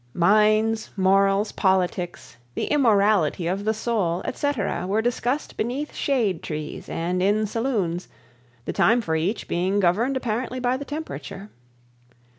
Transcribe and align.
Mines, 0.15 0.89
morals, 0.97 1.51
politics, 1.51 2.37
the 2.55 2.65
immortality 2.65 3.45
of 3.45 3.65
the 3.65 3.73
soul, 3.75 4.23
etc., 4.25 4.87
were 4.87 4.99
discussed 4.99 5.55
beneath 5.57 5.93
shade 5.93 6.41
trees 6.41 6.89
and 6.89 7.21
in 7.21 7.45
saloons, 7.45 8.07
the 8.65 8.73
time 8.73 8.99
for 9.01 9.15
each 9.15 9.47
being 9.47 9.79
governed 9.79 10.17
apparently 10.17 10.59
by 10.59 10.75
the 10.75 10.85
temperature. 10.85 11.51